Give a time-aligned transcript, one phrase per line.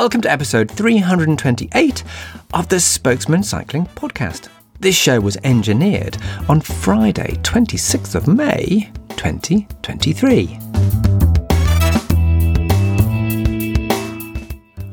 [0.00, 2.04] welcome to episode 328
[2.54, 4.48] of the Spokesmen Cycling Podcast.
[4.78, 6.16] This show was engineered
[6.48, 10.58] on Friday, 26th of May, 2023.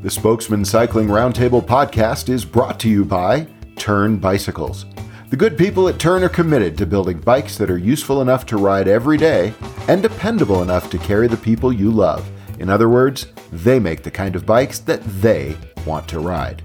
[0.02, 4.86] The Spokesmen Cycling Roundtable podcast is brought to you by Tern Bicycles.
[5.30, 8.58] The good people at Tern are committed to building bikes that are useful enough to
[8.58, 9.54] ride every day
[9.88, 12.30] and dependable enough to carry the people you love.
[12.60, 16.62] In other words, they make the kind of bikes that they want to ride.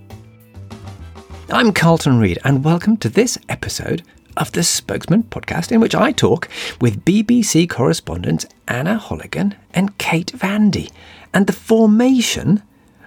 [1.50, 4.02] I'm Carlton Reid, and welcome to this episode
[4.40, 6.48] of the Spokesmen podcast, in which I talk
[6.80, 10.90] with BBC correspondents Anna Holligan and Kate Vandy
[11.32, 12.62] and the formation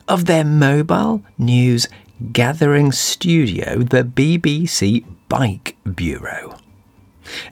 [0.08, 1.88] of their mobile news
[2.32, 6.58] gathering studio, the BBC Bike Bureau.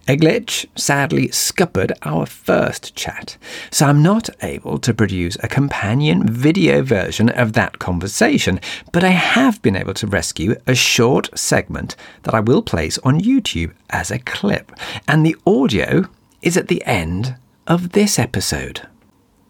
[0.08, 3.38] A glitch sadly scuppered our first chat,
[3.72, 8.60] so I'm not able to produce a companion video version of that conversation,
[8.92, 13.22] but I have been able to rescue a short segment that I will place on
[13.22, 14.72] YouTube as a clip,
[15.08, 16.06] and the audio
[16.42, 17.36] is at the end
[17.68, 18.88] of this episode.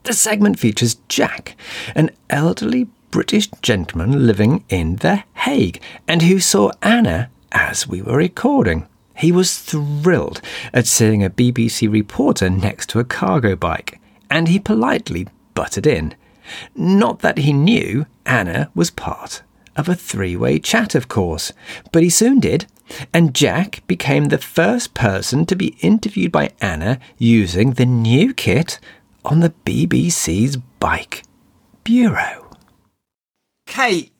[0.03, 1.55] The segment features Jack,
[1.95, 8.17] an elderly British gentleman living in The Hague, and who saw Anna as we were
[8.17, 8.88] recording.
[9.22, 10.41] He was thrilled
[10.73, 16.16] at seeing a BBC reporter next to a cargo bike, and he politely butted in.
[16.73, 19.44] Not that he knew Anna was part
[19.75, 21.53] of a three way chat, of course,
[21.92, 22.66] but he soon did,
[23.14, 28.80] and Jack became the first person to be interviewed by Anna using the new kit
[29.23, 31.21] on the BBC's Bike
[31.83, 32.58] Bureau.
[33.67, 34.11] Kate,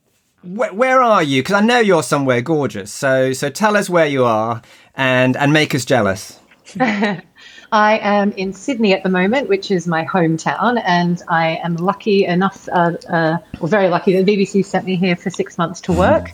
[0.42, 1.42] wh- where are you?
[1.42, 2.92] Because I know you're somewhere gorgeous.
[2.92, 4.62] So, so tell us where you are
[4.96, 6.40] and and make us jealous.
[6.80, 12.26] I am in Sydney at the moment, which is my hometown, and I am lucky
[12.26, 15.80] enough, uh, uh, or very lucky, that the BBC sent me here for six months
[15.82, 16.34] to work.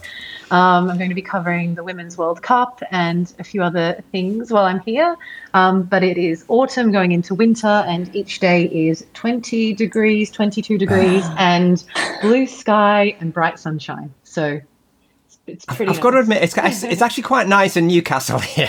[0.49, 4.51] Um, I'm going to be covering the Women's World Cup and a few other things
[4.51, 5.15] while I'm here.
[5.53, 10.77] Um, but it is autumn going into winter, and each day is 20 degrees, 22
[10.77, 11.83] degrees, and
[12.21, 14.13] blue sky and bright sunshine.
[14.23, 14.61] So
[15.47, 15.89] it's pretty.
[15.89, 15.99] I've nice.
[15.99, 18.67] got to admit, it's, it's actually quite nice in Newcastle here,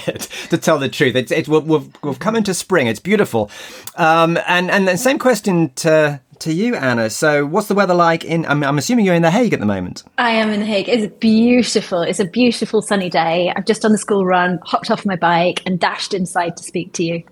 [0.51, 1.17] to tell the truth.
[1.17, 2.87] It's, it's we've, we've come into spring.
[2.87, 3.51] It's beautiful.
[3.97, 7.11] Um, and and then same question to to you, Anna.
[7.11, 8.47] So, what's the weather like in?
[8.47, 10.05] I'm, I'm, assuming you're in The Hague at the moment.
[10.19, 10.89] I am in The Hague.
[10.89, 12.03] It's beautiful.
[12.03, 13.53] It's a beautiful sunny day.
[13.55, 16.93] I've just done the school run, hopped off my bike, and dashed inside to speak
[16.95, 17.23] to you.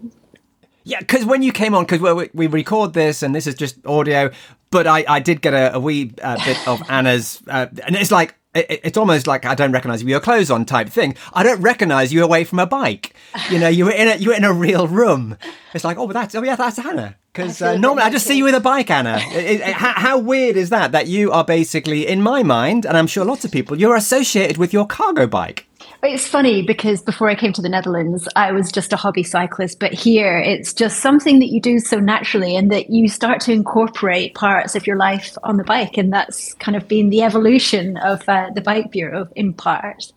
[0.84, 3.84] Yeah, because when you came on, because we, we record this and this is just
[3.86, 4.30] audio,
[4.70, 8.12] but I, I did get a, a wee uh, bit of Anna's, uh, and it's
[8.12, 11.16] like it's almost like I don't recognize you with your clothes on type thing.
[11.32, 13.14] I don't recognize you away from a bike.
[13.50, 15.36] You know, you were in a you were in a real room.
[15.74, 17.16] It's like, oh, that's oh yeah, that's Anna.
[17.36, 19.20] Because uh, normally I just see you with a bike, Anna.
[19.36, 20.92] It, it, how, how, weird is that?
[20.92, 24.56] That you are basically, in my mind, and I'm sure lots of people, you're associated
[24.56, 25.66] with your cargo bike.
[26.02, 29.78] It's funny because before I came to the Netherlands, I was just a hobby cyclist.
[29.78, 33.52] But here, it's just something that you do so naturally and that you start to
[33.52, 35.98] incorporate parts of your life on the bike.
[35.98, 40.12] And that's kind of been the evolution of uh, the Bike Bureau in part.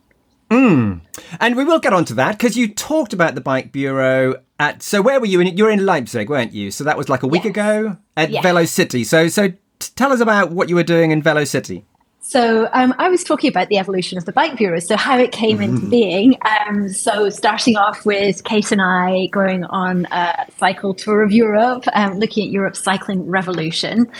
[0.50, 1.02] Mm.
[1.40, 4.84] And we will get on to that because you talked about the Bike Bureau at.
[4.84, 5.40] So where were you?
[5.40, 6.72] In, you were in Leipzig, weren't you?
[6.72, 7.52] So that was like a week yes.
[7.52, 8.44] ago at yes.
[8.44, 9.04] Velo-city.
[9.04, 11.86] So so tell us about what you were doing in Velo-city.
[12.22, 15.32] So um, I was talking about the evolution of the bike bureau, so how it
[15.32, 15.76] came mm-hmm.
[15.76, 16.38] into being.
[16.46, 21.86] Um, so starting off with Kate and I going on a cycle tour of Europe,
[21.94, 24.12] um, looking at Europe's cycling revolution.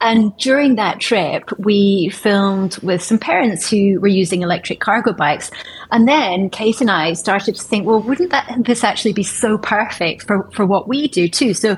[0.00, 5.50] And during that trip, we filmed with some parents who were using electric cargo bikes.
[5.90, 9.56] And then Kate and I started to think, well, wouldn't that this actually be so
[9.56, 11.54] perfect for, for what we do too?
[11.54, 11.76] So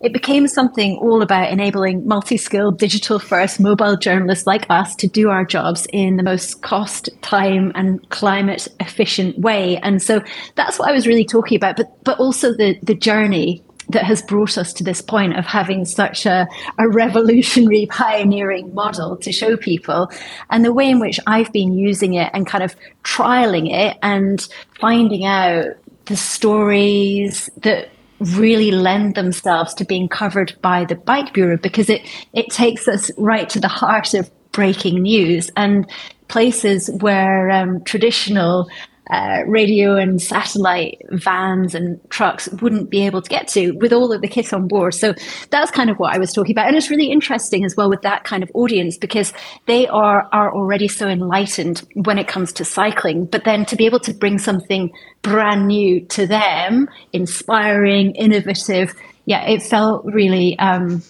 [0.00, 5.06] it became something all about enabling multi skilled, digital first mobile journalists like us to
[5.06, 9.76] do our jobs in the most cost, time, and climate efficient way.
[9.78, 10.22] And so
[10.54, 14.22] that's what I was really talking about, but, but also the, the journey that has
[14.22, 16.46] brought us to this point of having such a,
[16.78, 20.10] a revolutionary, pioneering model to show people,
[20.50, 24.46] and the way in which I've been using it and kind of trialing it and
[24.80, 25.66] finding out
[26.06, 27.90] the stories that
[28.20, 32.02] really lend themselves to being covered by the Bike Bureau because it,
[32.32, 35.90] it takes us right to the heart of breaking news and
[36.28, 38.68] places where um, traditional
[39.10, 44.12] uh, radio and satellite vans and trucks wouldn't be able to get to with all
[44.12, 44.94] of the kit on board.
[44.94, 45.14] So
[45.50, 46.68] that's kind of what I was talking about.
[46.68, 49.32] And it's really interesting as well with that kind of audience because
[49.66, 53.24] they are, are already so enlightened when it comes to cycling.
[53.24, 54.92] But then to be able to bring something
[55.22, 60.58] brand new to them, inspiring, innovative, yeah, it felt really.
[60.58, 61.02] Um,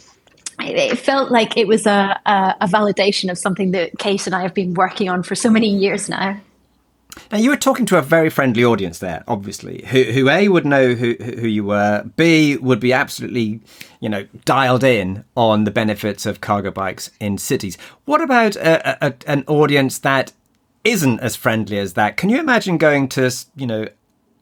[0.63, 4.43] it felt like it was a, a, a validation of something that Kate and I
[4.43, 6.39] have been working on for so many years now.
[7.31, 10.67] Now you were talking to a very friendly audience there, obviously, who, who a would
[10.67, 13.61] know who who you were, b would be absolutely,
[14.01, 17.77] you know, dialed in on the benefits of cargo bikes in cities.
[18.05, 20.33] What about a, a, an audience that
[20.85, 22.17] isn't as friendly as that?
[22.17, 23.89] Can you imagine going to you know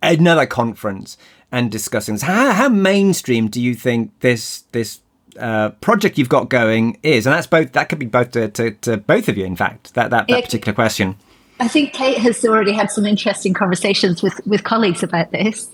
[0.02, 1.16] another conference
[1.50, 2.22] and discussing this?
[2.22, 5.00] How, how mainstream do you think this this
[5.38, 7.26] uh, project you've got going is?
[7.26, 9.94] And that's both that could be both to, to, to both of you, in fact,
[9.94, 11.16] that that, that particular question.
[11.60, 15.68] I think Kate has already had some interesting conversations with, with colleagues about this.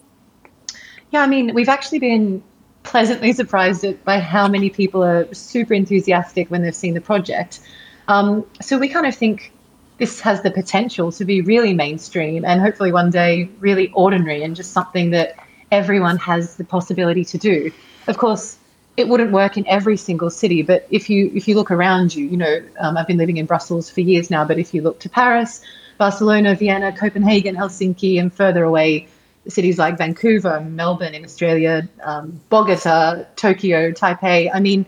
[1.10, 2.42] Yeah, I mean, we've actually been
[2.82, 7.60] pleasantly surprised by how many people are super enthusiastic when they've seen the project.
[8.08, 9.52] Um, so we kind of think
[9.98, 14.56] this has the potential to be really mainstream and hopefully one day really ordinary and
[14.56, 15.36] just something that
[15.70, 17.70] everyone has the possibility to do.
[18.06, 18.58] Of course,
[18.96, 22.26] it wouldn't work in every single city, but if you if you look around you,
[22.26, 25.00] you know, um, I've been living in Brussels for years now, but if you look
[25.00, 25.62] to Paris,
[25.98, 29.08] Barcelona, Vienna, Copenhagen, Helsinki, and further away,
[29.48, 34.50] cities like Vancouver, Melbourne in Australia, um, Bogota, Tokyo, Taipei.
[34.52, 34.86] I mean,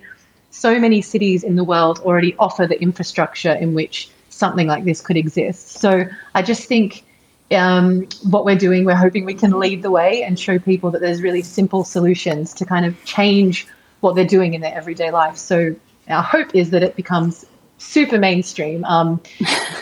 [0.50, 5.00] so many cities in the world already offer the infrastructure in which something like this
[5.00, 5.78] could exist.
[5.80, 6.04] So
[6.34, 7.04] I just think
[7.50, 11.00] um, what we're doing, we're hoping we can lead the way and show people that
[11.00, 13.66] there's really simple solutions to kind of change
[14.06, 15.36] what they're doing in their everyday life.
[15.36, 15.74] So
[16.08, 17.44] our hope is that it becomes
[17.78, 19.20] super mainstream um,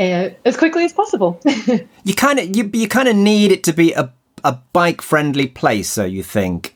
[0.00, 1.38] uh, as quickly as possible.
[2.04, 4.10] you kind of you you kind of need it to be a
[4.42, 6.74] a bike friendly place, so you think.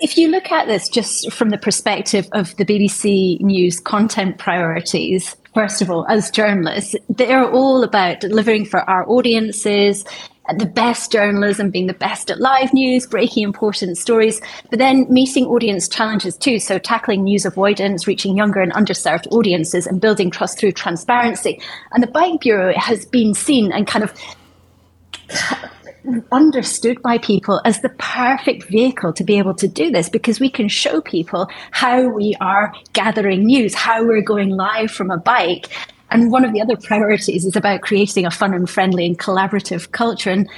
[0.00, 5.36] If you look at this just from the perspective of the BBC News content priorities,
[5.54, 10.04] first of all, as journalists, they're all about delivering for our audiences,
[10.58, 15.46] the best journalism, being the best at live news, breaking important stories, but then meeting
[15.46, 16.58] audience challenges too.
[16.58, 21.60] So tackling news avoidance, reaching younger and underserved audiences, and building trust through transparency.
[21.92, 24.12] And the Bike Bureau has been seen and kind of
[26.30, 30.50] understood by people as the perfect vehicle to be able to do this because we
[30.50, 35.68] can show people how we are gathering news, how we're going live from a bike,
[36.14, 39.90] and one of the other priorities is about creating a fun and friendly and collaborative
[39.90, 40.30] culture.
[40.30, 40.48] And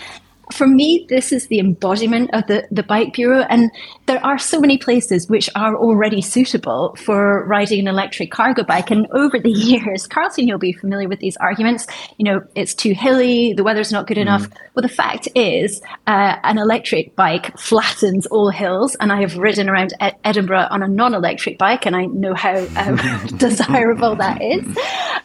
[0.52, 3.44] for me, this is the embodiment of the, the Bike Bureau.
[3.48, 3.70] And
[4.06, 8.90] there are so many places which are already suitable for riding an electric cargo bike.
[8.90, 11.87] And over the years, Carlton, you'll be familiar with these arguments.
[12.19, 14.48] You know, it's too hilly, the weather's not good enough.
[14.48, 14.56] Mm.
[14.75, 18.94] Well, the fact is, uh, an electric bike flattens all hills.
[19.00, 22.34] And I have ridden around Ed- Edinburgh on a non electric bike, and I know
[22.34, 22.96] how um,
[23.37, 24.64] desirable that is.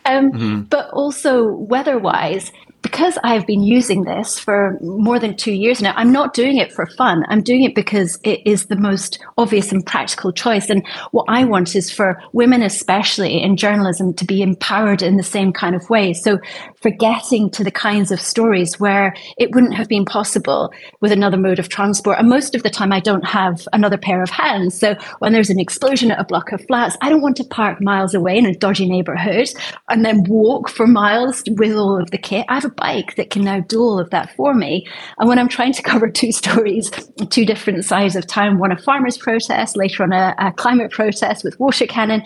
[0.05, 0.61] Um, mm-hmm.
[0.61, 2.51] But also, weather wise,
[2.81, 6.71] because I've been using this for more than two years now, I'm not doing it
[6.71, 7.23] for fun.
[7.29, 10.69] I'm doing it because it is the most obvious and practical choice.
[10.69, 15.23] And what I want is for women, especially in journalism, to be empowered in the
[15.23, 16.13] same kind of way.
[16.13, 16.39] So
[16.81, 21.37] for getting to the kinds of stories where it wouldn't have been possible with another
[21.37, 22.17] mode of transport.
[22.17, 24.77] And most of the time, I don't have another pair of hands.
[24.77, 27.79] So when there's an explosion at a block of flats, I don't want to park
[27.81, 29.49] miles away in a dodgy neighborhood
[29.89, 32.45] and then walk for miles with all of the kit.
[32.49, 34.87] I have a bike that can now do all of that for me.
[35.17, 36.91] And when I'm trying to cover two stories,
[37.29, 41.43] two different sides of town, one a farmers' protest, later on a, a climate protest
[41.43, 42.23] with water cannon,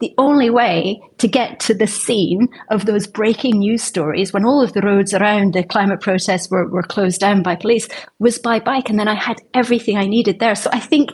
[0.00, 4.62] the only way to get to the scene of those breaking news stories when all
[4.62, 7.88] of the roads around the climate protest were, were closed down by police
[8.18, 8.88] was by bike.
[8.88, 10.54] And then I had everything I needed there.
[10.54, 11.10] So I think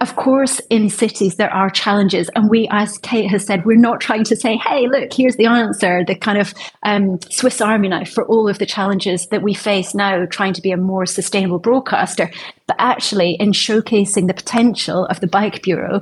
[0.00, 2.30] of course, in cities, there are challenges.
[2.36, 5.46] And we, as Kate has said, we're not trying to say, hey, look, here's the
[5.46, 9.54] answer, the kind of um, Swiss Army knife for all of the challenges that we
[9.54, 12.30] face now, trying to be a more sustainable broadcaster.
[12.66, 16.00] But actually, in showcasing the potential of the Bike Bureau,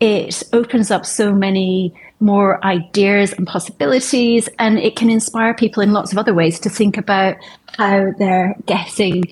[0.00, 5.92] it opens up so many more ideas and possibilities, and it can inspire people in
[5.92, 7.36] lots of other ways to think about
[7.78, 9.22] how they're getting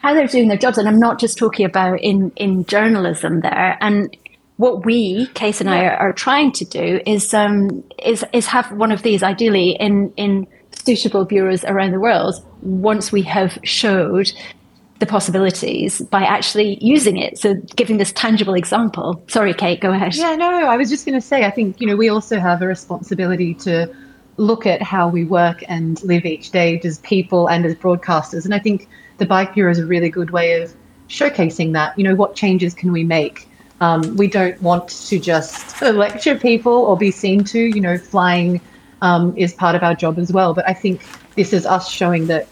[0.00, 0.78] how they're doing their jobs.
[0.78, 3.78] And I'm not just talking about in, in journalism there.
[3.80, 4.16] And
[4.56, 8.70] what we, Kate and I, are, are trying to do is um, is is have
[8.72, 14.32] one of these ideally in in suitable bureaus around the world once we have showed
[14.98, 17.38] the possibilities by actually using it.
[17.38, 19.22] So giving this tangible example.
[19.28, 20.14] Sorry, Kate, go ahead.
[20.14, 22.60] Yeah, no, I was just going to say, I think, you know, we also have
[22.60, 23.90] a responsibility to
[24.36, 28.44] look at how we work and live each day as people and as broadcasters.
[28.44, 28.88] And I think
[29.20, 30.74] the Bike Bureau is a really good way of
[31.08, 31.96] showcasing that.
[31.96, 33.46] You know, what changes can we make?
[33.80, 37.58] Um, we don't want to just lecture people or be seen to.
[37.60, 38.60] You know, flying
[39.02, 40.54] um, is part of our job as well.
[40.54, 41.02] But I think
[41.36, 42.48] this is us showing that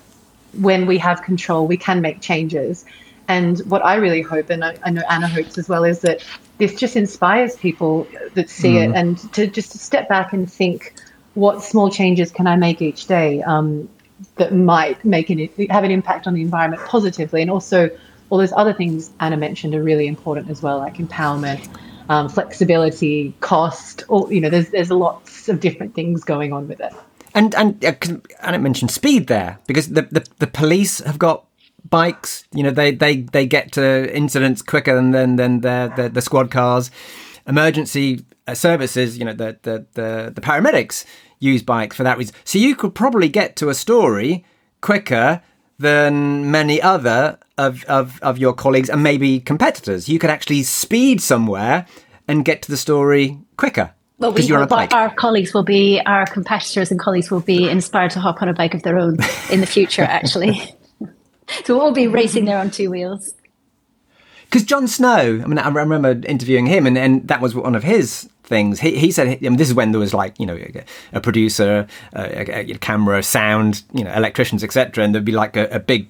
[0.61, 2.85] when we have control, we can make changes.
[3.27, 6.25] And what I really hope, and I, I know Anna hopes as well, is that
[6.59, 8.89] this just inspires people that see mm.
[8.89, 10.95] it and to just step back and think,
[11.35, 13.89] what small changes can I make each day um,
[14.37, 17.91] that might make an have an impact on the environment positively, and also
[18.31, 21.67] all those other things Anna mentioned are really important as well, like empowerment,
[22.09, 24.05] um, flexibility, cost.
[24.09, 26.93] Or you know, there's there's lots of different things going on with it.
[27.35, 27.93] And and uh,
[28.41, 31.45] Anna mentioned speed there because the, the the police have got
[31.89, 32.45] bikes.
[32.53, 36.23] You know, they they they get to incidents quicker than than, than the, the, the
[36.23, 36.91] squad cars.
[37.47, 41.05] Emergency services, you know, the, the the the paramedics
[41.39, 42.35] use bikes for that reason.
[42.45, 44.45] So you could probably get to a story
[44.81, 45.43] quicker
[45.79, 50.09] than many other of, of, of your colleagues and maybe competitors.
[50.09, 51.87] You could actually speed somewhere
[52.27, 53.95] and get to the story quicker.
[54.19, 58.21] Well, we hope our colleagues will be, our competitors and colleagues will be inspired to
[58.21, 59.17] hop on a bike of their own
[59.51, 60.75] in the future, actually.
[61.65, 63.33] so we'll all be racing there on two wheels.
[64.49, 67.85] Because Jon Snow, I mean, I remember interviewing him, and, and that was one of
[67.85, 68.81] his things.
[68.81, 70.59] He, he said, I mean, this is when there was like, you know,
[71.13, 75.05] a, producer, a, a, camera, sound, you know, electricians, etc.
[75.05, 76.09] And there'd be like a, a big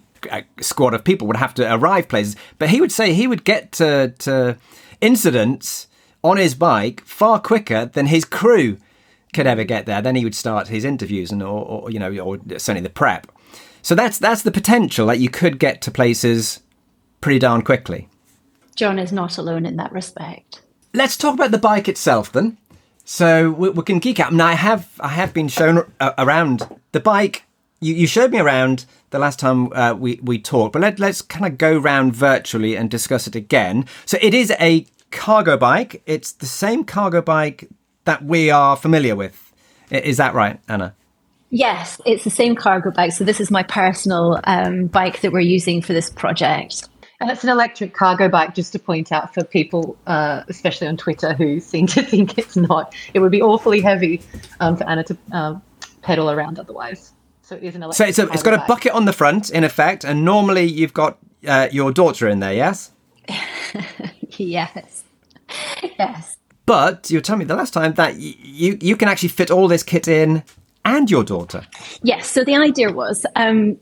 [0.61, 2.37] squad of people would have to arrive places.
[2.59, 4.57] But he would say he would get to, to
[5.01, 5.89] incidents
[6.23, 8.79] on his bike far quicker than his crew
[9.33, 10.01] could ever get there.
[10.01, 13.27] Then he would start his interviews and, or, or you know, or certainly the prep.
[13.83, 16.61] So that's that's the potential that you could get to places
[17.21, 18.09] pretty darn quickly.
[18.79, 20.63] Jon is not alone in that respect.
[20.95, 22.57] Let's talk about the bike itself then.
[23.05, 24.33] So we, we can geek out.
[24.33, 27.43] Now I have I have been shown uh, around the bike.
[27.81, 31.23] You, you showed me around the last time uh, we we talked, but let, let's
[31.23, 33.85] kind of go round virtually and discuss it again.
[34.07, 36.01] So it is a cargo bike.
[36.07, 37.69] It's the same cargo bike
[38.05, 39.53] that we are familiar with.
[39.91, 40.95] Is that right, Anna?
[41.51, 43.13] Yes, it's the same cargo bike.
[43.13, 46.89] So this is my personal um, bike that we're using for this project.
[47.21, 50.97] And it's an electric cargo bike, just to point out for people, uh, especially on
[50.97, 52.95] Twitter, who seem to think it's not.
[53.13, 54.23] It would be awfully heavy
[54.61, 55.63] um, for Anna to um,
[56.03, 57.13] pedal around otherwise.
[57.43, 58.15] So it is an electric.
[58.15, 60.95] So it's, a, it's got a bucket on the front, in effect, and normally you've
[60.95, 62.93] got uh, your daughter in there, yes?
[64.37, 65.05] yes.
[65.99, 66.37] Yes.
[66.67, 69.69] But you told me the last time that y- you you can actually fit all
[69.69, 70.45] this kit in
[70.85, 71.67] and your daughter.
[72.03, 72.31] Yes.
[72.31, 73.79] So the idea was um,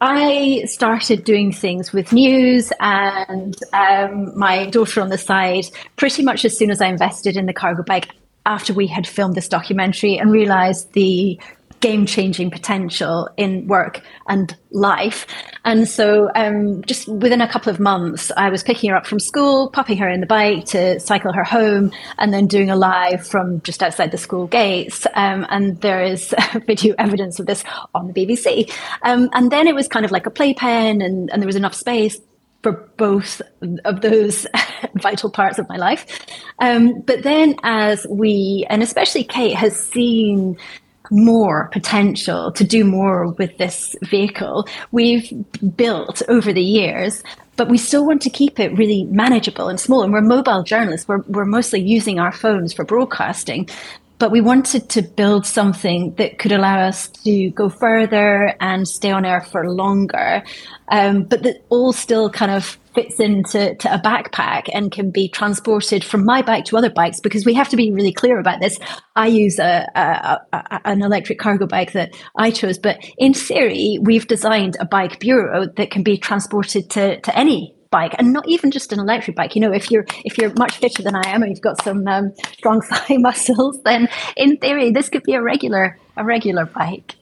[0.00, 6.44] I started doing things with news and um, my daughter on the side pretty much
[6.44, 8.08] as soon as I invested in the cargo bike
[8.46, 11.38] after we had filmed this documentary and realized the
[11.80, 15.26] game changing potential in work and life.
[15.64, 19.20] And so, um, just within a couple of months, I was picking her up from
[19.20, 23.26] school, popping her in the bike to cycle her home, and then doing a live
[23.26, 25.06] from just outside the school gates.
[25.14, 26.34] Um, and there is
[26.66, 28.72] video evidence of this on the BBC.
[29.02, 31.74] Um, and then it was kind of like a playpen, and, and there was enough
[31.74, 32.18] space
[32.62, 33.40] for both
[33.84, 34.46] of those
[34.94, 36.06] vital parts of my life.
[36.58, 40.56] Um, but then, as we, and especially Kate, has seen
[41.10, 44.66] more potential to do more with this vehicle.
[44.92, 45.32] We've
[45.76, 47.22] built over the years
[47.58, 50.04] but we still want to keep it really manageable and small.
[50.04, 51.08] And we're mobile journalists.
[51.08, 53.68] We're, we're mostly using our phones for broadcasting
[54.18, 59.10] but we wanted to build something that could allow us to go further and stay
[59.10, 60.42] on air for longer,
[60.88, 65.28] um, but that all still kind of fits into to a backpack and can be
[65.28, 68.60] transported from my bike to other bikes because we have to be really clear about
[68.60, 68.78] this.
[69.14, 73.98] I use a, a, a, an electric cargo bike that I chose, but in theory,
[74.02, 78.46] we've designed a bike bureau that can be transported to, to any bike and not
[78.48, 81.22] even just an electric bike you know if you're if you're much fitter than i
[81.28, 85.34] am and you've got some um, strong thigh muscles then in theory this could be
[85.34, 87.16] a regular a regular bike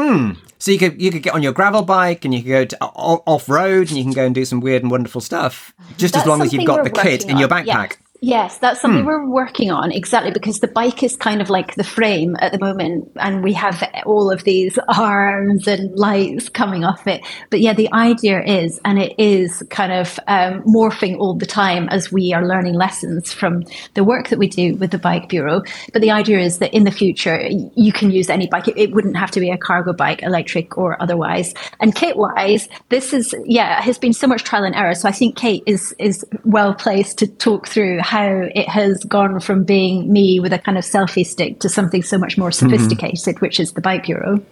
[0.00, 0.32] Hmm.
[0.58, 2.84] So you could you could get on your gravel bike and you could go to,
[2.84, 5.74] off road and you can go and do some weird and wonderful stuff.
[5.96, 7.66] Just That's as long as you've got the kit in your backpack.
[7.66, 7.88] Yeah.
[8.22, 9.06] Yes, that's something hmm.
[9.06, 12.58] we're working on exactly because the bike is kind of like the frame at the
[12.58, 17.24] moment, and we have all of these arms and lights coming off it.
[17.48, 21.88] But yeah, the idea is, and it is kind of um, morphing all the time
[21.88, 25.62] as we are learning lessons from the work that we do with the Bike Bureau.
[25.94, 28.68] But the idea is that in the future, you can use any bike.
[28.68, 31.54] It wouldn't have to be a cargo bike, electric or otherwise.
[31.80, 34.94] And kit wise, this is, yeah, has been so much trial and error.
[34.94, 39.38] So I think Kate is, is well placed to talk through how it has gone
[39.38, 43.36] from being me with a kind of selfie stick to something so much more sophisticated,
[43.36, 43.38] mm-hmm.
[43.38, 44.44] which is the Bike Bureau.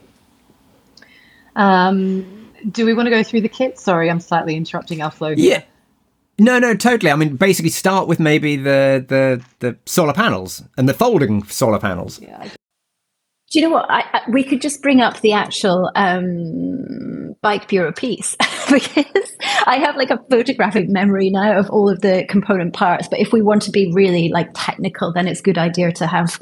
[1.56, 3.76] Um, do we want to go through the kit?
[3.76, 5.34] Sorry, I'm slightly interrupting our flow.
[5.34, 5.50] Here.
[5.50, 5.62] Yeah.
[6.38, 7.10] No, no, totally.
[7.10, 11.80] I mean, basically, start with maybe the the the solar panels and the folding solar
[11.80, 12.20] panels.
[12.20, 12.48] Yeah,
[13.50, 13.86] do you know what?
[13.90, 18.36] I, I, we could just bring up the actual um, bike bureau piece
[18.70, 19.32] because
[19.64, 23.08] I have like a photographic memory now of all of the component parts.
[23.08, 26.06] But if we want to be really like technical, then it's a good idea to
[26.06, 26.38] have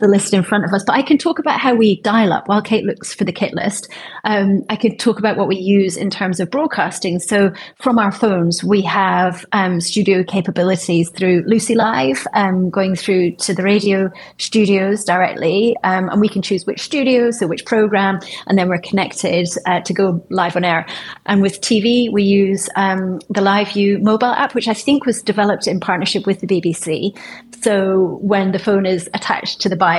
[0.00, 0.82] the list in front of us.
[0.84, 3.54] But I can talk about how we dial up while Kate looks for the kit
[3.54, 3.88] list.
[4.24, 7.18] Um, I could talk about what we use in terms of broadcasting.
[7.20, 13.32] So from our phones, we have um, studio capabilities through LUCI Live, um, going through
[13.36, 18.18] to the radio studios directly, um, and we can choose which studio, so which program,
[18.46, 20.86] and then we're connected uh, to go live on air.
[21.26, 25.66] And with TV, we use um, the LiveU mobile app, which I think was developed
[25.66, 27.16] in partnership with the BBC.
[27.62, 29.89] So when the phone is attached to the bike,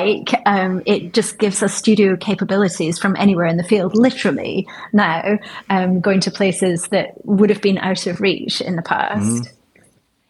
[0.46, 5.38] um, it just gives us studio capabilities from anywhere in the field, literally now,
[5.70, 9.26] um, going to places that would have been out of reach in the past.
[9.26, 9.58] Mm-hmm.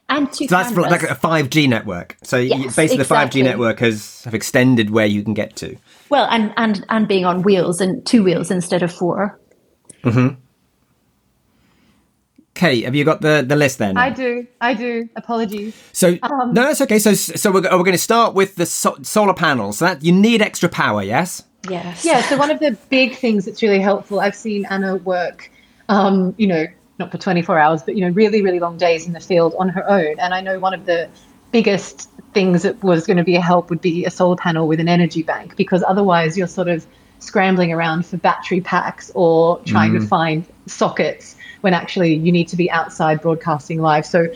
[0.10, 2.18] And so that's like a 5G network.
[2.22, 3.42] So yes, basically, exactly.
[3.42, 5.78] the 5G network has have extended where you can get to.
[6.10, 9.40] Well, and and and being on wheels and two wheels instead of 4
[10.04, 10.36] Mm-hmm.
[12.54, 13.98] Kate, have you got the, the list then?
[13.98, 14.46] I do.
[14.60, 15.08] I do.
[15.16, 15.76] Apologies.
[15.94, 17.00] So um, no, that's okay.
[17.00, 19.78] So so we're, we're going to start with the so- solar panels.
[19.78, 21.44] So that you need extra power, yes?
[21.70, 22.04] Yes.
[22.04, 22.22] Yeah.
[22.24, 25.50] So one of the big things that's really helpful, I've seen Anna work.
[25.88, 26.66] Um, you know,
[27.00, 29.70] not for 24 hours, but you know, really, really long days in the field on
[29.70, 30.20] her own.
[30.20, 31.10] And I know one of the
[31.52, 34.80] biggest things that was going to be a help would be a solar panel with
[34.80, 36.86] an energy bank, because otherwise you're sort of
[37.20, 40.00] scrambling around for battery packs or trying mm.
[40.00, 44.06] to find sockets when actually you need to be outside broadcasting live.
[44.06, 44.28] So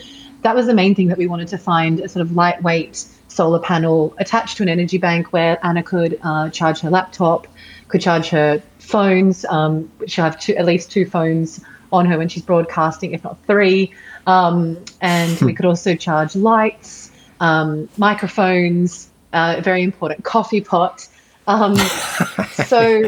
[0.42, 3.60] that was the main thing that we wanted to find a sort of lightweight solar
[3.60, 7.46] panel attached to an energy bank where Anna could uh, charge her laptop,
[7.88, 11.60] could charge her phones, um, she'll have two, at least two phones
[11.92, 13.92] on her when she's broadcasting, if not three.
[14.26, 21.06] Um, and we could also charge lights, um, microphones, uh, very important coffee pot.
[21.48, 21.76] Um,
[22.52, 23.04] so,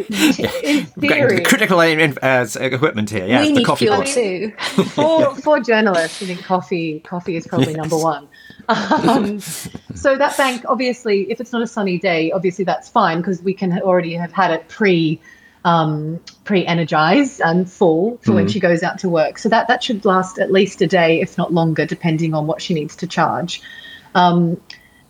[0.62, 3.26] in theory, critical uh, equipment here.
[3.26, 4.52] Yeah, we the need coffee fuel too.
[4.94, 7.76] for for journalists, I think coffee coffee is probably yes.
[7.76, 8.28] number one.
[8.68, 13.42] Um, so that bank, obviously, if it's not a sunny day, obviously that's fine because
[13.42, 15.20] we can already have had it pre
[15.64, 18.52] um, pre-energized and full for mm when mm-hmm.
[18.52, 19.38] she goes out to work.
[19.38, 22.62] So that that should last at least a day, if not longer, depending on what
[22.62, 23.62] she needs to charge.
[24.14, 24.60] Um,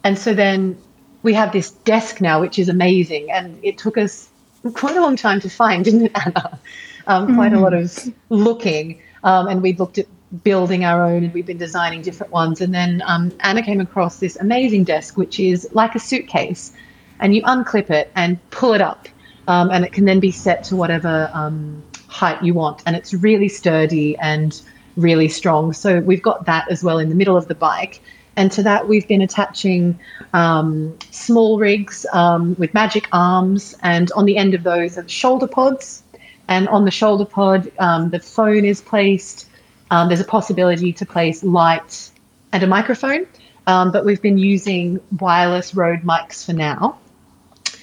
[0.05, 0.79] and so then
[1.23, 4.29] we have this desk now, which is amazing, and it took us
[4.75, 6.59] quite a long time to find, didn't it, Anna?
[7.07, 10.07] Um, quite mm a lot of looking, um, and we looked at
[10.45, 12.61] building our own, and we've been designing different ones.
[12.61, 16.73] And then um, Anna came across this amazing desk, which is like a suitcase,
[17.19, 19.09] and you unclip it and pull it up,
[19.47, 23.15] um, and it can then be set to whatever um, height you want, and it's
[23.15, 24.61] really sturdy and
[24.97, 25.73] really strong.
[25.73, 28.03] So we've got that as well in the middle of the bike.
[28.39, 29.99] And to that, we've been attaching
[30.33, 35.49] um, small rigs um, with magic arms, and on the end of those are shoulder
[35.49, 36.05] pods.
[36.47, 39.49] And on the shoulder pod, um, the phone is placed.
[39.91, 42.13] Um, there's a possibility to place light
[42.53, 43.27] and a microphone,
[43.67, 46.97] um, but we've been using wireless Rode mics for now.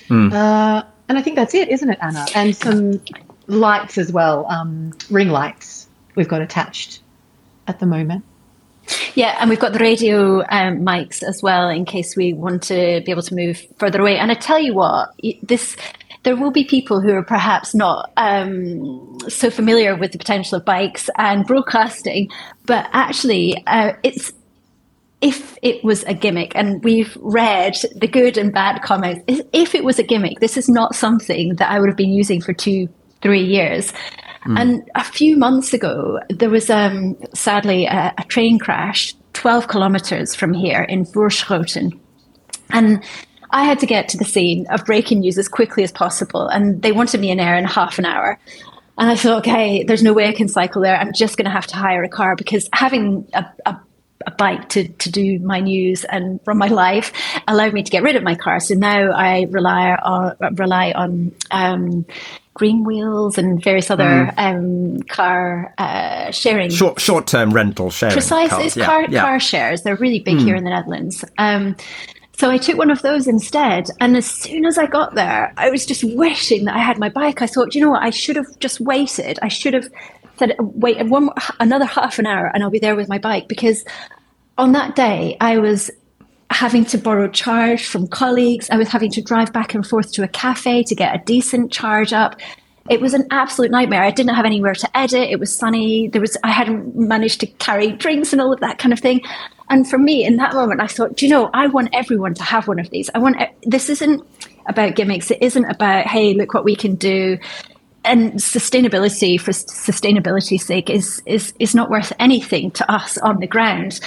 [0.07, 0.31] Mm.
[0.31, 2.25] Uh, and I think that's it, isn't it, Anna?
[2.33, 3.01] And some
[3.47, 7.01] lights as well, um, ring lights we've got attached
[7.67, 8.23] at the moment.
[9.15, 13.01] Yeah, and we've got the radio um, mics as well in case we want to
[13.05, 14.17] be able to move further away.
[14.17, 15.09] And I tell you what,
[15.41, 15.75] this
[16.23, 20.65] there will be people who are perhaps not um, so familiar with the potential of
[20.65, 22.29] bikes and broadcasting,
[22.65, 24.33] but actually, uh, it's
[25.21, 29.23] if it was a gimmick, and we've read the good and bad comments.
[29.53, 32.41] If it was a gimmick, this is not something that I would have been using
[32.41, 32.89] for two,
[33.21, 33.93] three years.
[34.45, 34.59] Mm.
[34.59, 40.35] And a few months ago, there was um, sadly a, a, train crash 12 kilometers
[40.35, 41.99] from here in Voorschoten.
[42.69, 43.03] And
[43.49, 46.47] I had to get to the scene of breaking news as quickly as possible.
[46.47, 48.39] And they wanted me in air in half an hour.
[48.97, 50.95] And I thought, okay, there's no way I can cycle there.
[50.95, 53.79] I'm just going to have to hire a car because having a, a
[54.25, 57.11] a bike to, to do my news and run my life
[57.47, 58.59] allowed me to get rid of my car.
[58.59, 62.05] So now I rely on rely on um,
[62.57, 64.37] Greenwheels and various other mm.
[64.37, 68.13] um, car uh, sharing short short term rental sharing.
[68.13, 69.21] Precisely, it's yeah, car yeah.
[69.21, 69.83] car shares.
[69.83, 70.45] They're really big mm.
[70.45, 71.25] here in the Netherlands.
[71.37, 71.75] Um,
[72.37, 73.89] so I took one of those instead.
[74.01, 77.07] And as soon as I got there, I was just wishing that I had my
[77.07, 77.41] bike.
[77.41, 79.39] I thought, you know what, I should have just waited.
[79.41, 79.89] I should have
[80.37, 83.85] said, wait one another half an hour and I'll be there with my bike because
[84.57, 85.91] on that day, I was
[86.49, 88.69] having to borrow charge from colleagues.
[88.69, 91.71] I was having to drive back and forth to a cafe to get a decent
[91.71, 92.39] charge up.
[92.89, 94.03] It was an absolute nightmare.
[94.03, 95.29] I didn't have anywhere to edit.
[95.29, 96.07] It was sunny.
[96.07, 99.21] There was I hadn't managed to carry drinks and all of that kind of thing.
[99.69, 102.43] And for me, in that moment, I thought, do you know, I want everyone to
[102.43, 103.09] have one of these.
[103.15, 104.23] I want this isn't
[104.67, 105.31] about gimmicks.
[105.31, 107.39] It isn't about hey, look what we can do
[108.05, 113.47] and sustainability for sustainability's sake is is is not worth anything to us on the
[113.47, 113.99] ground.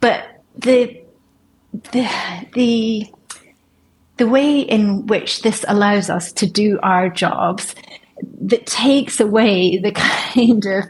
[0.00, 1.00] But the
[1.92, 2.08] the
[2.54, 3.06] the
[4.16, 7.74] the way in which this allows us to do our jobs
[8.40, 9.92] that takes away the
[10.34, 10.84] kind of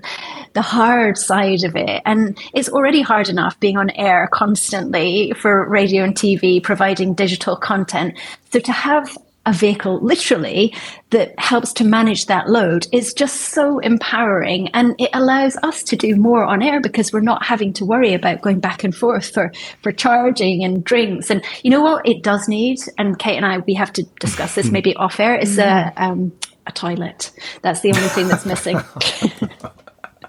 [0.53, 2.03] the hard side of it.
[2.07, 7.57] And it's already hard enough being on air constantly for radio and tv providing digital
[7.57, 8.19] content.
[8.53, 10.75] So to have a vehicle literally
[11.11, 14.69] that helps to manage that load is just so empowering.
[14.71, 18.15] And it allows us to do more on air because we're not having to worry
[18.15, 21.31] about going back and forth for for charging and drinks.
[21.31, 22.79] And you know what it does need?
[22.99, 26.33] And Kate and I we have to discuss this maybe off air is a um,
[26.67, 27.33] a toilet.
[27.63, 28.81] That's the only thing that's missing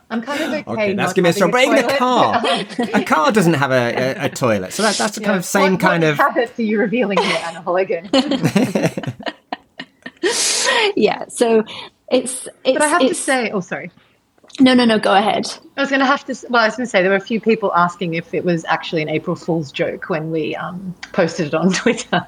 [0.09, 0.63] I'm kind of okay.
[0.71, 1.51] okay that's giving me a strong.
[1.51, 2.41] But even a car,
[2.93, 5.27] a car doesn't have a, a, a toilet, so that, that's the yeah.
[5.27, 8.09] kind of same what, kind what of habits are you revealing here, Anna Holligan?
[10.95, 11.63] yeah, so
[12.09, 12.77] it's, it's.
[12.77, 13.91] But I have to say, oh, sorry.
[14.59, 14.97] No, no, no.
[14.97, 15.45] Go ahead.
[15.75, 16.35] I was going to have to.
[16.49, 18.65] Well, I was going to say there were a few people asking if it was
[18.65, 22.25] actually an April Fool's joke when we um, posted it on Twitter,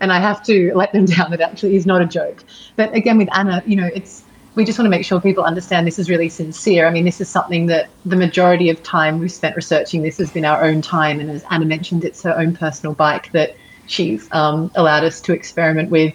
[0.00, 1.32] and I have to let them down.
[1.32, 2.42] It actually is not a joke.
[2.76, 5.86] But again, with Anna, you know, it's we just want to make sure people understand
[5.86, 6.86] this is really sincere.
[6.86, 10.30] I mean, this is something that the majority of time we've spent researching this has
[10.30, 11.20] been our own time.
[11.20, 15.32] And as Anna mentioned, it's her own personal bike that she's um, allowed us to
[15.32, 16.14] experiment with.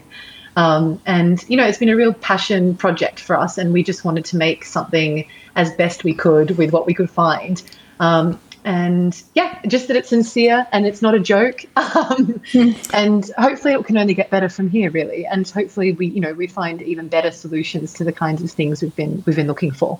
[0.55, 3.57] Um, and, you know, it's been a real passion project for us.
[3.57, 7.09] And we just wanted to make something as best we could with what we could
[7.09, 7.63] find.
[7.99, 11.65] Um, and yeah, just that it's sincere and it's not a joke.
[11.97, 12.41] Um,
[12.93, 15.25] and hopefully it can only get better from here, really.
[15.25, 18.81] And hopefully we, you know, we find even better solutions to the kinds of things
[18.81, 19.99] we've been we've been looking for.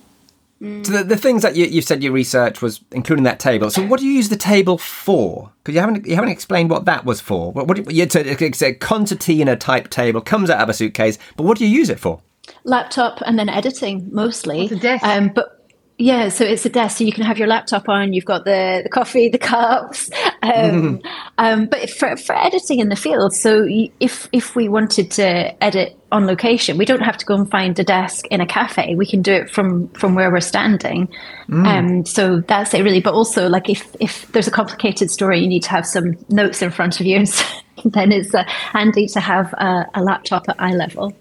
[0.60, 3.70] So the, the things that you, you said your research was including that table.
[3.72, 5.52] So what do you use the table for?
[5.64, 7.52] Because you haven't you haven't explained what that was for.
[7.52, 11.58] What, what you, it's a concertina type table comes out of a suitcase, but what
[11.58, 12.22] do you use it for?
[12.64, 14.64] Laptop and then editing mostly.
[14.64, 15.04] It's a desk.
[15.04, 15.57] Um, but
[16.00, 18.14] yeah, so it's a desk, so you can have your laptop on.
[18.14, 20.12] You've got the, the coffee, the cups,
[20.44, 21.02] um,
[21.40, 23.34] um, but for, for editing in the field.
[23.34, 23.66] So
[24.00, 27.78] if if we wanted to edit on location, we don't have to go and find
[27.80, 28.94] a desk in a cafe.
[28.94, 31.10] We can do it from from where we're standing.
[31.50, 31.66] Mm.
[31.66, 33.02] Um, so that's it, really.
[33.02, 36.62] But also, like if if there's a complicated story, you need to have some notes
[36.62, 37.26] in front of you,
[37.86, 41.12] then it's uh, handy to have a, a laptop at eye level.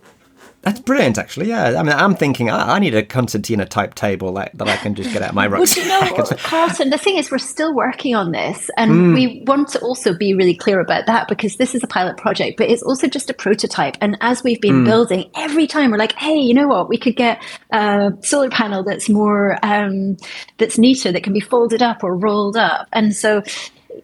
[0.66, 1.46] That's brilliant, actually.
[1.46, 4.76] Yeah, I mean, I'm thinking I, I need a concertina type table like, that I
[4.76, 5.84] can just get out my rucksack.
[5.86, 9.14] well, you know, Carlton, the thing is, we're still working on this, and mm.
[9.14, 12.56] we want to also be really clear about that because this is a pilot project,
[12.58, 13.96] but it's also just a prototype.
[14.00, 14.86] And as we've been mm.
[14.86, 16.88] building, every time we're like, hey, you know what?
[16.88, 20.16] We could get a solar panel that's more um,
[20.58, 23.44] that's neater, that can be folded up or rolled up, and so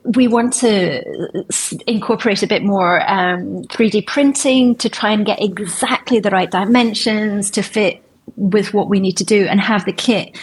[0.05, 1.03] we want to
[1.87, 7.51] incorporate a bit more um, 3D printing to try and get exactly the right dimensions
[7.53, 8.03] to fit
[8.37, 10.37] with what we need to do and have the kit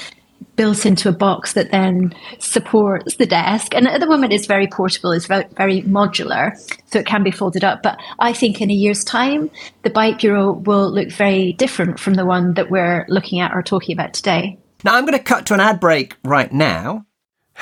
[0.55, 3.73] built into a box that then supports the desk.
[3.73, 6.57] And at the moment, it's very portable, it's very, modular,
[6.91, 7.81] so it can be folded up.
[7.81, 9.49] But I think in a year's time,
[9.83, 13.63] the Bike Bureau will look very different from the one that we're looking at or
[13.63, 14.59] talking about today.
[14.83, 17.05] Now, I'm going to cut to an ad break right now.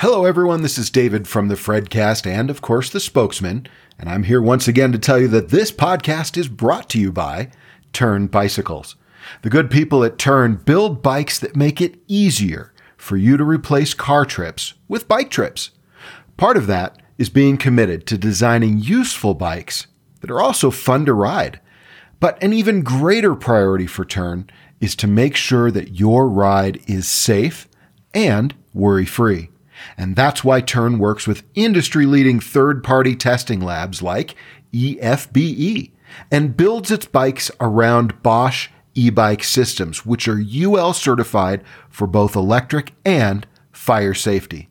[0.00, 0.62] Hello, everyone.
[0.62, 3.66] This is David from the Fredcast and, of course, the spokesmen.
[3.98, 7.10] And I'm here once again to tell you that this podcast is brought to you
[7.10, 7.50] by
[7.92, 8.94] Tern Bicycles.
[9.42, 13.92] The good people at Tern build bikes that make it easier for you to replace
[13.92, 15.70] car trips with bike trips.
[16.36, 19.88] Part of that is being committed to designing useful bikes
[20.20, 21.58] that are also fun to ride.
[22.20, 24.48] But an even greater priority for Tern
[24.80, 27.66] is to make sure that your ride is safe
[28.14, 29.50] and worry free.
[29.96, 34.34] And that's why Tern works with industry leading third party testing labs like
[34.72, 35.90] EFBE
[36.30, 42.34] and builds its bikes around Bosch e bike systems, which are UL certified for both
[42.34, 44.68] electric and fire safety.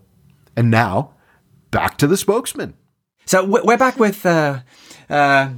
[0.56, 1.12] And now,
[1.70, 2.74] back to the spokesmen.
[3.28, 4.62] So we're back with uh,
[5.08, 5.50] uh,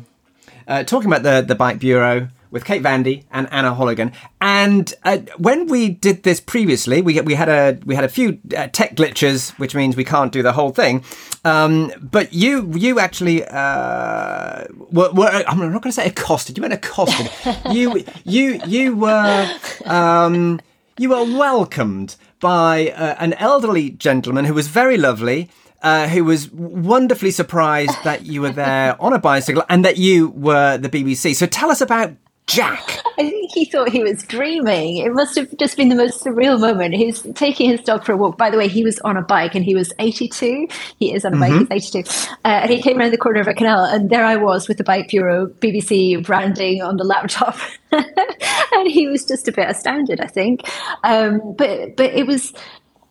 [0.68, 2.28] uh, talking about the, the Bike Bureau.
[2.56, 4.14] With Kate Vandy and Anna Holligan.
[4.40, 8.40] And uh, when we did this previously, we we had a we had a few
[8.56, 11.04] uh, tech glitches, which means we can't do the whole thing.
[11.44, 16.58] Um, but you you actually uh, were, were I'm not going to say accosted.
[16.58, 17.30] You went accosted.
[17.72, 19.52] you you you were
[19.84, 20.62] um,
[20.98, 25.50] you were welcomed by uh, an elderly gentleman who was very lovely.
[25.82, 30.30] Uh, who was wonderfully surprised that you were there on a bicycle and that you
[30.30, 31.36] were the BBC.
[31.36, 32.16] So tell us about
[32.48, 33.02] Jack.
[33.18, 34.98] I think he thought he was dreaming.
[34.98, 36.94] It must have just been the most surreal moment.
[36.94, 38.38] He's taking his dog for a walk.
[38.38, 40.68] By the way, he was on a bike and he was 82.
[41.00, 41.74] He is on a bike, mm-hmm.
[41.74, 42.30] he's 82.
[42.44, 44.78] Uh, and he came around the corner of a canal, and there I was with
[44.78, 47.58] the Bike Bureau BBC branding on the laptop.
[47.92, 50.62] and he was just a bit astounded, I think.
[51.04, 52.54] Um, but but it was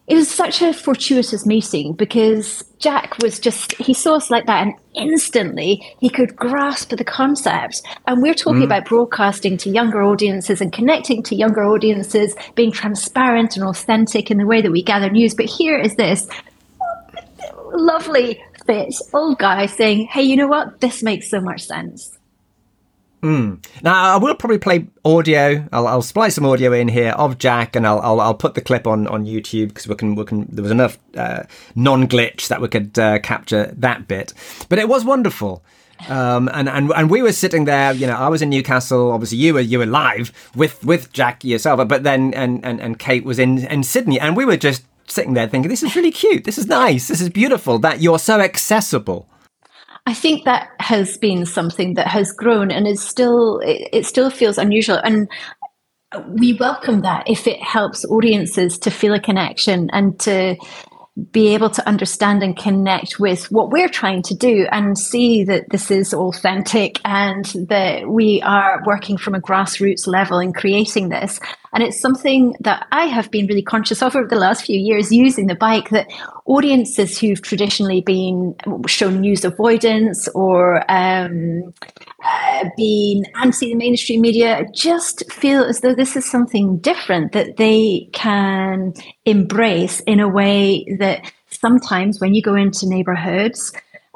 [0.06, 4.62] it was such a fortuitous meeting because Jack was just, he saw us like that
[4.62, 7.80] and instantly he could grasp the concept.
[8.06, 8.66] And we're talking mm.
[8.66, 14.36] about broadcasting to younger audiences and connecting to younger audiences, being transparent and authentic in
[14.36, 15.34] the way that we gather news.
[15.34, 16.28] But here is this
[17.72, 20.80] lovely, fit old guy saying, hey, you know what?
[20.80, 22.18] This makes so much sense.
[23.24, 23.64] Mm.
[23.82, 25.66] Now I will probably play audio.
[25.72, 28.60] I'll, I'll, splice some audio in here of Jack, and I'll I'll, I'll put the
[28.60, 30.46] clip on, on YouTube because we can we can.
[30.50, 34.34] There was enough uh, non glitch that we could uh, capture that bit,
[34.68, 35.64] but it was wonderful.
[36.06, 39.12] Um, and, and and we were sitting there, you know, I was in Newcastle.
[39.12, 42.98] Obviously, you were you were live with with Jack yourself, but then and and, and
[42.98, 46.10] Kate was in in Sydney, and we were just sitting there thinking, this is really
[46.10, 49.26] cute, this is nice, this is beautiful that you're so accessible.
[50.06, 54.30] I think that has been something that has grown and is still it, it still
[54.30, 55.28] feels unusual and
[56.28, 60.56] we welcome that if it helps audiences to feel a connection and to
[61.30, 65.70] be able to understand and connect with what we're trying to do and see that
[65.70, 71.38] this is authentic and that we are working from a grassroots level in creating this.
[71.74, 75.10] And it's something that I have been really conscious of over the last few years
[75.10, 76.06] using the bike that
[76.46, 78.54] audiences who've traditionally been
[78.86, 81.74] shown news avoidance or um,
[82.24, 87.56] uh, been anti the mainstream media just feel as though this is something different that
[87.56, 93.72] they can embrace in a way that sometimes when you go into neighborhoods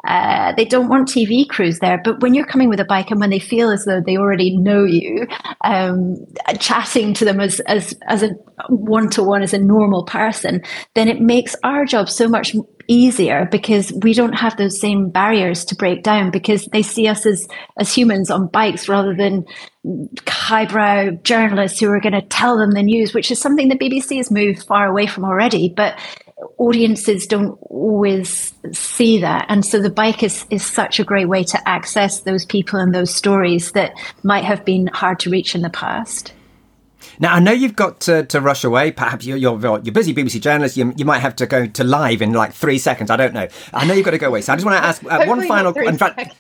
[0.07, 3.21] uh, they don't want TV crews there, but when you're coming with a bike and
[3.21, 5.27] when they feel as though they already know you,
[5.65, 6.17] um,
[6.61, 8.31] chatting to them as as as a
[8.69, 10.63] one to one as a normal person,
[10.95, 12.55] then it makes our job so much
[12.87, 17.27] easier because we don't have those same barriers to break down because they see us
[17.27, 17.47] as
[17.79, 19.45] as humans on bikes rather than
[20.27, 24.17] highbrow journalists who are going to tell them the news, which is something the BBC
[24.17, 25.73] has moved far away from already.
[25.75, 25.99] But
[26.59, 29.47] audiences don't always see that.
[29.49, 32.95] And so the bike is, is such a great way to access those people and
[32.95, 36.33] those stories that might have been hard to reach in the past.
[37.19, 38.91] Now, I know you've got to, to rush away.
[38.91, 40.77] Perhaps you're, you're, you're busy BBC journalist.
[40.77, 43.11] You, you might have to go to live in like three seconds.
[43.11, 43.49] I don't know.
[43.73, 44.43] I know you've got to go away.
[44.43, 46.37] So I just want to ask uh, one final, in fact,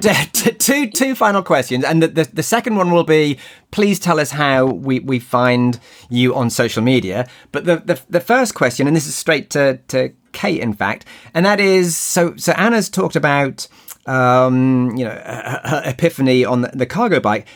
[0.60, 1.84] two, two final questions.
[1.84, 3.38] And the, the, the, second one will be
[3.70, 7.28] please tell us how we, we find you on social media.
[7.50, 11.06] But the, the, the first question, and this is straight to, to Kate, in fact,
[11.34, 13.68] and that is so, so Anna's talked about
[14.06, 17.46] um, you know, her, her epiphany on the, the cargo bike.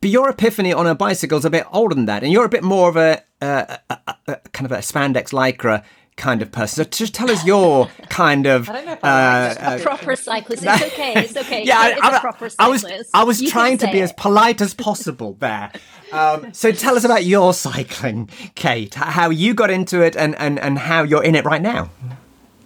[0.00, 2.48] But your epiphany on a bicycle is a bit older than that, and you're a
[2.48, 5.84] bit more of a, a, a, a kind of a spandex lycra
[6.16, 6.84] kind of person.
[6.84, 10.62] So just tell us your kind of uh, uh, a proper cyclist.
[10.64, 11.12] It's okay.
[11.16, 11.64] It's okay.
[11.66, 14.04] yeah, I, I, I, was I was you trying to be it.
[14.04, 15.70] as polite as possible there.
[16.12, 18.94] Um, so tell us about your cycling, Kate.
[18.94, 21.90] How you got into it, and and and how you're in it right now.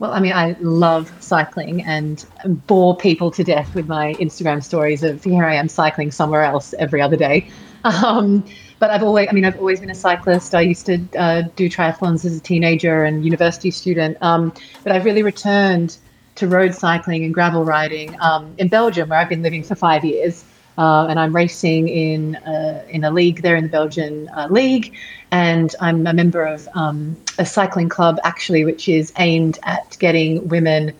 [0.00, 2.24] Well, I mean, I love cycling and
[2.66, 6.74] bore people to death with my Instagram stories of here I am cycling somewhere else
[6.78, 7.48] every other day.
[7.85, 8.42] Um,
[8.78, 10.54] but I've always, I mean, I've always been a cyclist.
[10.54, 14.16] I used to uh, do triathlons as a teenager and university student.
[14.22, 15.98] Um, but I've really returned
[16.37, 20.02] to road cycling and gravel riding um, in Belgium, where I've been living for five
[20.02, 20.46] years.
[20.78, 24.94] Uh, and I'm racing in uh, in a league there in the Belgian uh, league,
[25.30, 30.46] and I'm a member of um, a cycling club actually, which is aimed at getting
[30.48, 30.92] women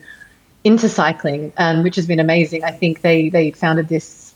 [0.63, 2.63] into cycling, um, which has been amazing.
[2.63, 4.33] I think they they founded this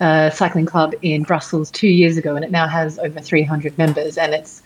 [0.00, 4.18] uh, cycling club in Brussels two years ago, and it now has over 300 members,
[4.18, 4.62] and it's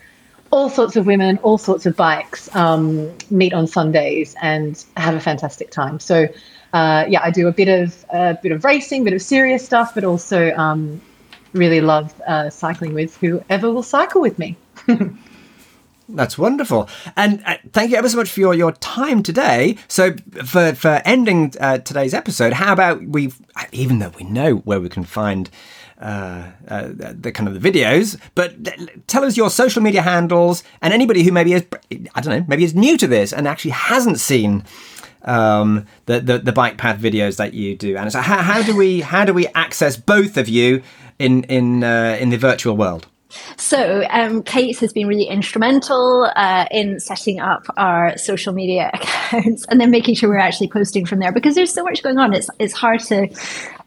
[0.50, 5.20] all sorts of women, all sorts of bikes um, meet on Sundays and have a
[5.20, 6.00] fantastic time.
[6.00, 6.26] So
[6.72, 9.94] uh, yeah, I do a bit of a bit of racing, bit of serious stuff,
[9.94, 11.00] but also um,
[11.52, 14.56] really love uh, cycling with whoever will cycle with me.
[16.14, 16.88] That's wonderful.
[17.16, 19.76] And uh, thank you ever so much for your, your time today.
[19.88, 23.32] So, for, for ending uh, today's episode, how about we,
[23.72, 25.50] even though we know where we can find
[26.00, 28.56] uh, uh, the kind of the videos, but
[29.06, 31.66] tell us your social media handles and anybody who maybe is,
[32.14, 34.64] I don't know, maybe is new to this and actually hasn't seen
[35.22, 37.96] um, the, the, the bike path videos that you do.
[37.96, 40.82] And so, how, how do we how do we access both of you
[41.18, 43.06] in in uh, in the virtual world?
[43.56, 49.64] So, um, Kate has been really instrumental uh, in setting up our social media accounts
[49.66, 52.34] and then making sure we're actually posting from there because there's so much going on.
[52.34, 53.28] It's it's hard to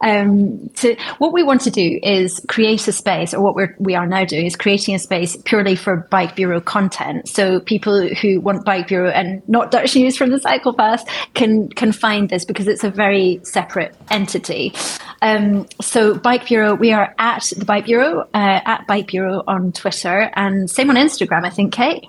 [0.03, 3.95] um, to what we want to do is create a space, or what we're we
[3.95, 7.27] are now doing is creating a space purely for Bike Bureau content.
[7.29, 11.69] So people who want Bike Bureau and not Dutch news from the Cycle Path can
[11.69, 14.73] can find this because it's a very separate entity.
[15.21, 19.71] Um, so Bike Bureau, we are at the Bike Bureau uh, at Bike Bureau on
[19.71, 21.45] Twitter and same on Instagram.
[21.45, 22.07] I think Kate.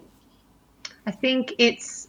[1.07, 2.09] I think it's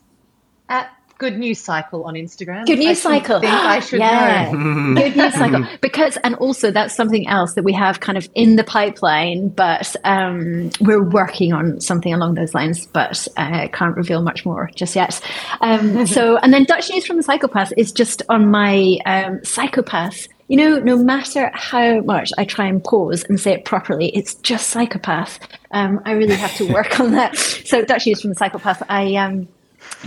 [0.70, 2.66] at Good News Cycle on Instagram.
[2.66, 3.40] Good News I Cycle.
[3.40, 4.52] Think I should yeah.
[4.52, 4.94] know.
[5.02, 5.66] Good News Cycle.
[5.82, 9.96] Because, and also that's something else that we have kind of in the pipeline, but
[10.04, 14.96] um, we're working on something along those lines, but uh, can't reveal much more just
[14.96, 15.22] yet.
[15.62, 19.44] Um, so, and then Dutch News from the psychopath Path is just on my um,
[19.44, 24.10] Psychopath you know, no matter how much I try and pause and say it properly,
[24.10, 25.40] it's just psychopath.
[25.72, 27.36] Um, I really have to work on that.
[27.36, 28.84] So Dutch news from the psychopath.
[28.88, 29.48] I um,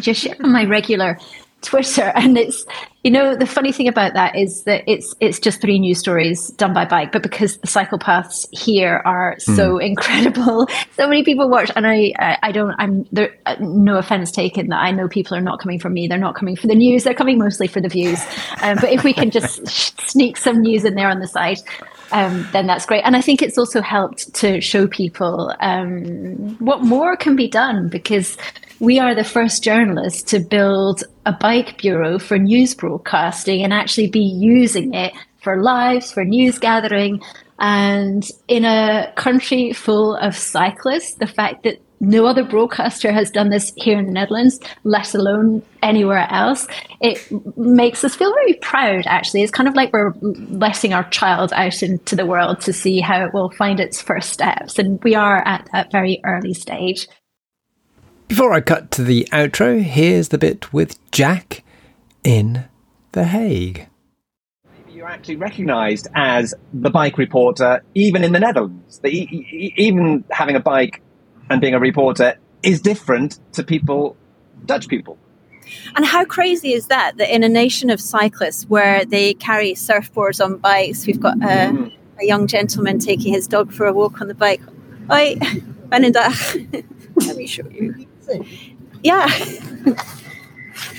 [0.00, 1.18] just share on my regular
[1.62, 2.64] Twitter, and it's
[3.02, 6.50] you know the funny thing about that is that it's it's just three news stories
[6.52, 9.86] done by bike, but because the psychopaths here are so mm.
[9.88, 13.36] incredible, so many people watch, and I I, I don't I'm there.
[13.46, 16.36] Uh, no offense taken that I know people are not coming for me, they're not
[16.36, 18.24] coming for the news, they're coming mostly for the views.
[18.62, 19.66] Um, but if we can just
[20.08, 21.58] sneak some news in there on the side,
[22.12, 23.02] um, then that's great.
[23.02, 27.88] And I think it's also helped to show people um, what more can be done
[27.88, 28.36] because
[28.80, 34.08] we are the first journalists to build a bike bureau for news broadcasting and actually
[34.08, 35.12] be using it
[35.42, 37.22] for lives, for news gathering.
[37.58, 43.50] And in a country full of cyclists, the fact that no other broadcaster has done
[43.50, 46.68] this here in the Netherlands, let alone anywhere else.
[47.00, 49.42] It makes us feel very proud, actually.
[49.42, 53.24] It's kind of like we're letting our child out into the world to see how
[53.24, 54.78] it will find its first steps.
[54.78, 57.08] And we are at that very early stage.
[58.28, 61.64] Before I cut to the outro, here's the bit with Jack
[62.22, 62.66] in
[63.12, 63.88] The Hague.
[64.70, 68.98] Maybe you're actually recognised as the bike reporter, even in the Netherlands.
[68.98, 71.00] The, even having a bike
[71.48, 74.14] and being a reporter is different to people,
[74.66, 75.16] Dutch people.
[75.96, 77.16] And how crazy is that?
[77.16, 81.72] That in a nation of cyclists where they carry surfboards on bikes, we've got a,
[81.72, 81.92] mm.
[82.20, 84.60] a young gentleman taking his dog for a walk on the bike.
[85.10, 85.36] Oi,
[85.88, 86.84] Benendag.
[87.26, 88.06] Let me show you.
[89.02, 89.28] Yeah.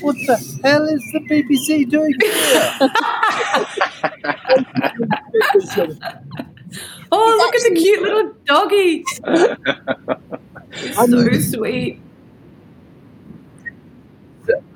[0.01, 2.77] What the hell is the BBC doing here?
[7.11, 9.03] oh, look at the cute little doggy.
[10.95, 12.01] so sweet.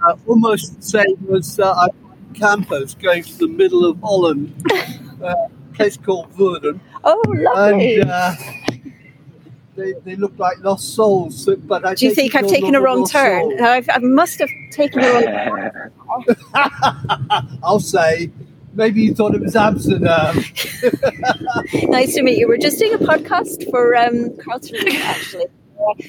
[0.05, 1.87] Uh, almost the same as uh, I
[2.33, 4.53] campers going to the middle of Holland,
[5.21, 6.79] uh, a place called Woerden.
[7.03, 7.99] Oh, lovely.
[7.99, 8.35] And, uh,
[9.75, 11.49] they, they look like lost souls.
[11.65, 13.61] But I do you think I've taken a wrong turn?
[13.61, 15.91] I've, I must have taken a wrong turn.
[17.63, 18.31] I'll say.
[18.75, 20.35] Maybe you thought it was Amsterdam.
[21.83, 22.47] nice to meet you.
[22.47, 25.45] We're just doing a podcast for um, Carlton, actually,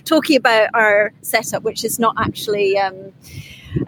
[0.07, 3.13] talking about our setup, which is not actually um,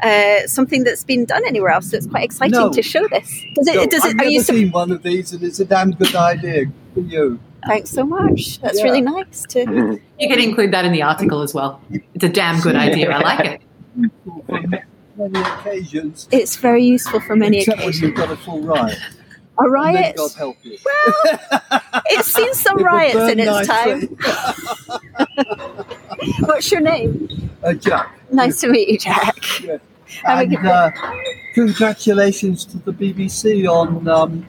[0.02, 1.90] uh, something that's been done anywhere else.
[1.90, 2.70] So it's quite exciting no.
[2.70, 3.30] to show this.
[3.54, 3.76] Does it?
[3.76, 4.12] No, does I've?
[4.12, 7.40] Are never you seen one of these, and it's a damn good idea for you.
[7.66, 8.60] Thanks so much.
[8.60, 8.84] That's yeah.
[8.84, 10.00] really nice to.
[10.18, 11.78] You can include that in the article as well.
[11.90, 13.10] It's a damn good idea.
[13.10, 14.82] I like it.
[15.14, 16.26] Many occasions.
[16.32, 18.00] It's very useful for many Except occasions.
[18.00, 18.98] when you've got a full riot.
[19.58, 20.16] A riot?
[20.16, 20.78] God help you.
[20.84, 21.40] Well,
[22.06, 24.08] it's seen some riots in its time.
[26.46, 27.50] What's your name?
[27.62, 28.18] Uh, Jack.
[28.30, 29.36] Nice to meet you, Jack.
[29.62, 29.78] Yeah.
[30.24, 30.90] And, uh,
[31.54, 34.46] congratulations to the BBC on um,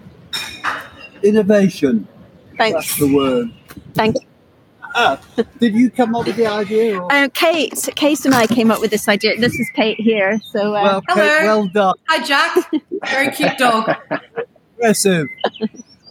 [1.23, 2.07] innovation.
[2.57, 2.87] Thanks.
[2.87, 3.53] That's the word.
[3.93, 4.27] Thank you.
[4.95, 5.17] Uh,
[5.59, 6.99] did you come up with the idea?
[6.99, 7.11] Or?
[7.13, 9.39] Uh, Kate, Kate and I came up with this idea.
[9.39, 10.39] This is Kate here.
[10.51, 11.45] So, uh, well, Kate, hello.
[11.45, 11.95] well done.
[12.07, 12.71] Hi, Jack.
[13.05, 13.95] Very cute dog.
[14.77, 15.27] Impressive.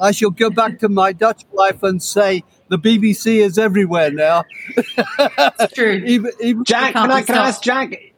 [0.01, 4.45] I shall go back to my Dutch wife and say the BBC is everywhere now.
[5.37, 5.93] That's true.
[6.07, 8.15] even, even Jack, can I, can I ask Jack?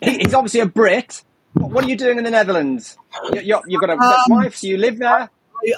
[0.00, 1.24] He's obviously a Brit.
[1.54, 2.96] What are you doing in the Netherlands?
[3.32, 5.30] you have got a Dutch um, wife, so you live there.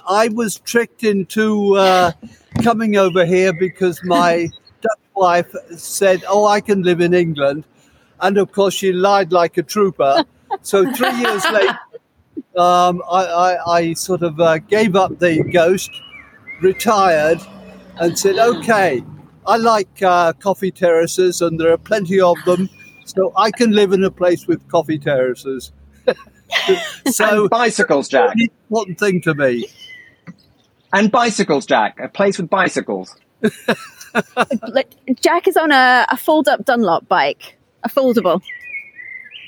[0.08, 2.12] I was tricked into uh,
[2.62, 4.48] coming over here because my
[4.80, 7.64] Dutch wife said, "Oh, I can live in England,"
[8.20, 10.24] and of course she lied like a trooper.
[10.62, 11.78] So three years later,
[12.56, 15.90] um, I, I, I, sort of uh, gave up the ghost
[16.60, 17.40] retired
[17.98, 19.02] and said, okay,
[19.46, 22.68] I like uh, coffee terraces and there are plenty of them,
[23.04, 25.72] so I can live in a place with coffee terraces.
[27.06, 28.34] so, and bicycles, Jack.
[28.34, 29.66] An important thing to me.
[30.92, 31.98] And bicycles, Jack.
[32.00, 33.14] A place with bicycles.
[34.68, 34.90] Like,
[35.20, 38.40] Jack is on a, a fold up Dunlop bike, a foldable,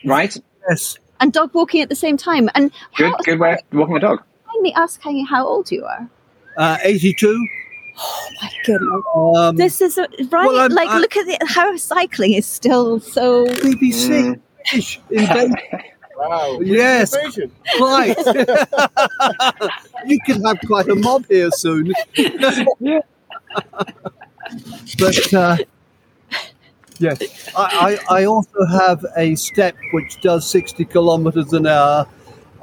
[0.04, 0.36] Right?
[0.68, 0.98] Yes.
[1.20, 2.50] and dog walking at the same time.
[2.54, 4.22] And Good, how, good way of walking a dog.
[4.46, 6.08] Mind me asking how old you are?
[6.56, 7.48] Uh, 82.
[8.00, 9.02] Oh my goodness.
[9.16, 10.46] Um, This is a, right.
[10.46, 13.46] Well, like, I- look at the, how cycling is still so.
[13.46, 15.54] BBC British invasion.
[16.18, 16.58] Wow.
[16.60, 17.14] Yes,
[17.80, 18.16] right.
[20.04, 21.92] you can have quite a mob here soon.
[24.98, 25.56] but uh,
[26.98, 32.08] yes, I, I, I also have a step which does 60 kilometers an hour,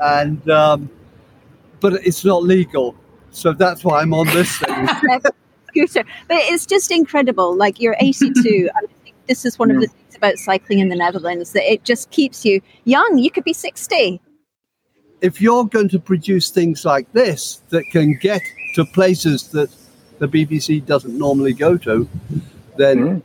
[0.01, 0.89] and um,
[1.79, 2.93] but it's not legal.
[3.31, 4.87] So that's why I'm on this thing.
[5.75, 6.03] scooter.
[6.27, 7.55] But it's just incredible.
[7.55, 10.89] Like you're 82, and I think this is one of the things about cycling in
[10.89, 13.17] the Netherlands that it just keeps you young.
[13.17, 14.21] You could be 60.
[15.21, 18.41] if you're going to produce things like this that can get
[18.75, 19.69] to places that
[20.19, 22.07] the BBC doesn't normally go to,
[22.77, 23.19] then hmm.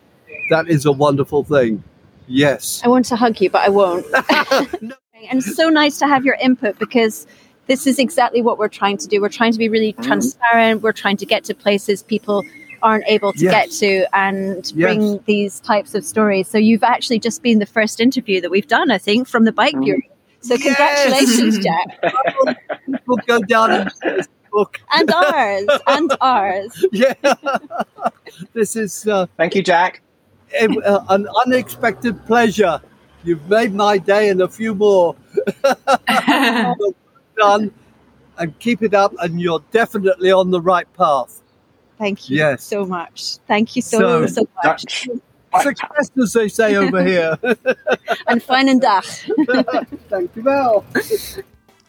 [0.50, 1.82] that is a wonderful thing.
[2.26, 2.80] Yes.
[2.84, 4.06] I want to hug you, but I won't.
[5.30, 7.26] and so nice to have your input because
[7.66, 9.20] this is exactly what we're trying to do.
[9.20, 10.02] We're trying to be really hmm.
[10.02, 10.82] transparent.
[10.82, 12.44] We're trying to get to places people
[12.82, 13.52] aren't able to Yes.
[13.52, 14.72] get to and Yes.
[14.72, 16.48] bring these types of stories.
[16.48, 19.52] So you've actually just been the first interview that we've done, I think, from the
[19.52, 20.00] Bike Bureau.
[20.40, 20.62] So Yes.
[20.64, 22.02] congratulations, Jack.
[23.06, 24.80] We'll go down in this book.
[24.92, 25.66] And ours.
[25.86, 26.84] And ours.
[26.92, 27.14] Yeah.
[28.54, 30.00] this is uh, Thank you, Jack.
[30.58, 32.80] a- uh, an unexpected pleasure.
[33.22, 35.14] You've made my day and a few more.
[37.36, 37.70] Done.
[38.38, 41.39] And keep it up, and you're definitely on the right path.
[42.00, 42.64] Thank you Yes.
[42.64, 43.36] so much.
[43.46, 45.06] Thank you so, So- so much.
[45.62, 47.36] Success, as they say over here.
[48.28, 49.04] And fine and dach.
[50.08, 50.84] Thank you, Val.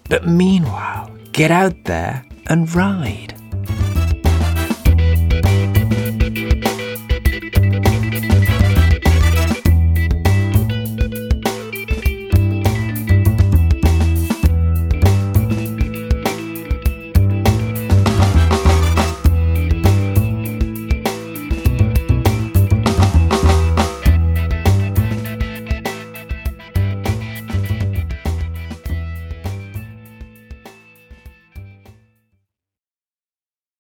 [0.08, 3.37] But meanwhile, get out there and ride.